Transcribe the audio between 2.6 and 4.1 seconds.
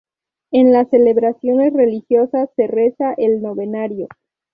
reza el novenario.